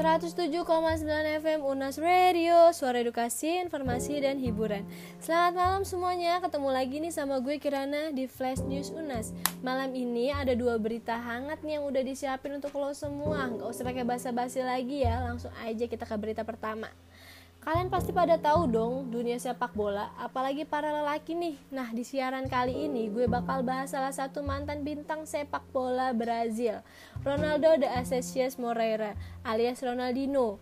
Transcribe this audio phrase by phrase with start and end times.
[0.00, 0.64] 107,9
[1.44, 4.80] FM Unas Radio Suara edukasi, informasi, dan hiburan.
[5.20, 9.36] Selamat malam semuanya Ketemu lagi nih sama gue Kirana di Flash News Unas.
[9.60, 13.52] Malam ini ada dua berita hangat nih yang udah disiapin untuk lo semua.
[13.52, 16.88] Gak usah pakai basa-basi lagi ya Langsung aja kita ke berita pertama
[17.60, 21.60] Kalian pasti pada tahu dong dunia sepak bola, apalagi para lelaki nih.
[21.68, 26.80] Nah, di siaran kali ini gue bakal bahas salah satu mantan bintang sepak bola Brazil,
[27.20, 29.12] Ronaldo de Assis Moreira
[29.44, 30.56] alias Ronaldinho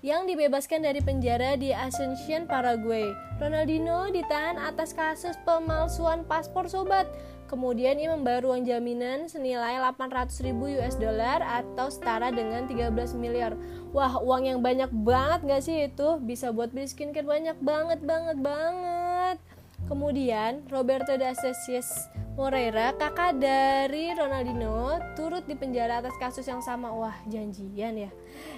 [0.00, 3.12] yang dibebaskan dari penjara di Asunción, Paraguay.
[3.36, 7.04] Ronaldinho ditahan atas kasus pemalsuan paspor sobat.
[7.52, 13.58] Kemudian ia membayar uang jaminan senilai 800 ribu US dollar atau setara dengan 13 miliar.
[13.90, 16.16] Wah, uang yang banyak banget gak sih itu?
[16.22, 19.36] Bisa buat beli skincare banyak banget, banget, banget.
[19.90, 22.06] Kemudian, Roberto da Assis
[22.38, 26.94] Moreira, kakak dari Ronaldinho, turut dipenjara atas kasus yang sama.
[26.94, 28.10] Wah, janjian ya.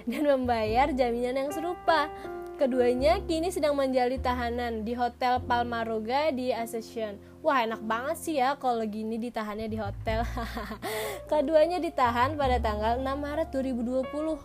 [0.05, 2.13] Dan membayar jaminan yang serupa.
[2.61, 7.17] Keduanya kini sedang menjalani tahanan di Hotel Palmaroga di Ascension.
[7.41, 10.23] Wah enak banget sih ya kalau gini ditahannya di hotel.
[11.33, 14.05] Keduanya ditahan pada tanggal 6 Maret 2020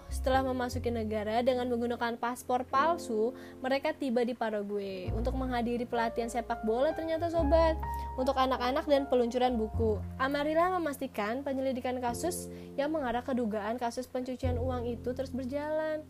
[0.09, 5.11] Setelah memasuki negara dengan menggunakan paspor palsu Mereka tiba di Paraguay.
[5.13, 7.75] Untuk menghadiri pelatihan sepak bola ternyata sobat.
[8.15, 9.99] Untuk anak-anak dan peluncuran buku.
[10.17, 12.49] Amarilla memastikan penyelidikan kasus
[12.79, 16.01] yang mengarah ke dugaan kasus pencucian uang itu terus berjalan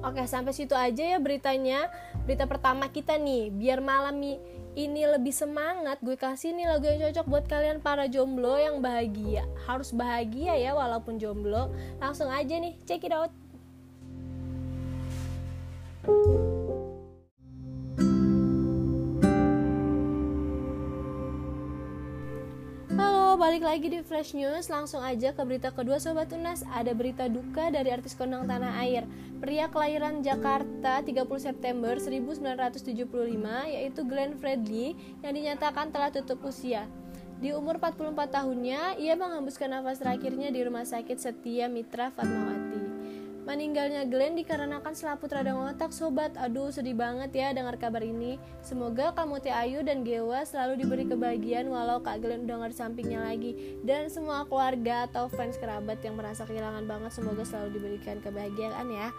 [0.00, 1.92] Oke, sampai situ aja ya beritanya.
[2.24, 4.16] Berita pertama kita nih, biar malam
[4.72, 9.44] ini lebih semangat, gue kasih nih lagu yang cocok buat kalian para jomblo yang bahagia.
[9.68, 11.68] Harus bahagia ya walaupun jomblo.
[12.00, 13.28] Langsung aja nih, check it out.
[23.50, 26.62] Balik lagi di Flash News Langsung aja ke berita kedua Sobat Unas.
[26.70, 29.02] Ada berita duka dari artis kondang tanah air.
[29.42, 33.10] Pria kelahiran Jakarta 30 September 1975
[33.74, 34.94] Yaitu Glenn Fredly
[35.26, 36.86] Yang dinyatakan telah tutup usia.
[37.42, 42.89] Di umur 44 tahunnya, ia menghembuskan nafas terakhirnya di Rumah Sakit Setia Mitra Fatmawati.
[43.50, 46.30] Meninggalnya Glenn dikarenakan selaput radang otak sobat.
[46.38, 48.38] Aduh sedih banget ya dengar kabar ini.
[48.62, 53.18] Semoga kamu Teh Ayu dan Gewa selalu diberi kebahagiaan Walau Kak Glenn udah gak sampingnya
[53.18, 53.58] lagi.
[53.82, 59.10] Dan semua keluarga atau fans kerabat yang merasa kehilangan banget Semoga selalu diberikan kebahagiaan ya.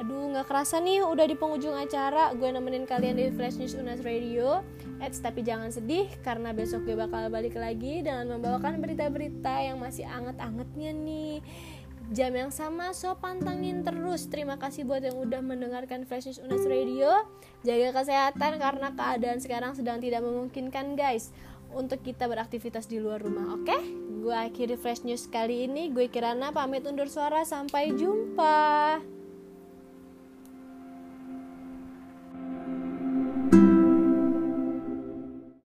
[0.00, 2.32] Aduh gak kerasa nih udah di penghujung acara.
[2.32, 4.64] Gue nemenin kalian di Flash News Unas Radio.
[4.96, 10.08] Eits tapi jangan sedih Karena besok gue bakal balik lagi Dengan membawakan berita-berita yang masih
[10.08, 11.44] anget-angetnya nih
[12.14, 14.30] jam yang sama so pantangin terus.
[14.30, 17.10] Terima kasih buat yang udah mendengarkan Flash News Unas Radio.
[17.66, 21.34] Jaga kesehatan karena keadaan sekarang sedang tidak memungkinkan guys.
[21.74, 23.66] Untuk kita beraktivitas di luar rumah oke?
[23.66, 23.82] Okay?
[24.26, 25.94] gue akhiri Flash News kali ini.
[25.94, 27.46] Gue Kirana pamit undur suara.
[27.46, 28.98] Sampai jumpa